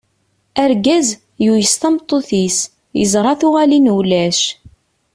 [0.63, 1.07] Argaz,
[1.43, 2.57] yuyes tameṭṭut-is,
[2.99, 4.39] yeẓra tuɣalin ulac.